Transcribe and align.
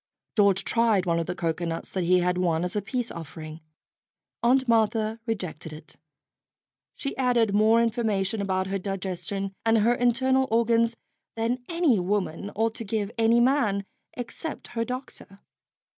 George 0.35 0.63
tried 0.63 1.05
one 1.05 1.19
of 1.19 1.27
the 1.27 1.35
cocoanuts 1.35 1.87
that 1.91 2.05
he 2.05 2.21
had 2.21 2.39
won 2.39 2.63
as 2.63 2.75
a 2.75 2.81
peace 2.81 3.11
offering. 3.11 3.59
Aunt 4.41 4.67
Martha 4.67 5.19
rejected 5.27 5.71
it. 5.73 5.97
She 6.95 7.15
added 7.17 7.53
more 7.53 7.83
information 7.83 8.41
about 8.41 8.65
her 8.65 8.79
digestion 8.79 9.53
and 9.63 9.77
her 9.77 9.93
internal 9.93 10.47
or 10.49 10.65
gans 10.65 10.95
than 11.35 11.63
any 11.69 11.99
woman 11.99 12.49
ought 12.55 12.73
to 12.77 12.83
give 12.83 13.11
any 13.19 13.39
man 13.39 13.85
except 14.13 14.69
her 14.69 14.83
doctor. 14.83 15.37